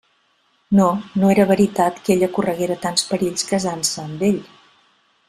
No; 0.79 0.85
no 1.23 1.29
era 1.33 1.45
veritat 1.51 2.01
que 2.07 2.13
ella 2.15 2.31
correguera 2.39 2.79
tants 2.87 3.05
perills 3.13 3.47
casant-se 3.53 4.07
amb 4.09 4.27
ell. 4.33 4.41